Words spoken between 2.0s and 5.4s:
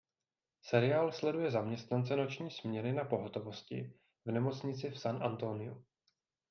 noční směny na pohotovosti v nemocnici v San